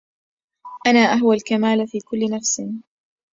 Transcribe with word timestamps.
أنا 0.87 0.99
أهوى 0.99 1.35
الكمال 1.35 1.87
في 1.87 1.99
كل 1.99 2.25
نفس 2.31 2.61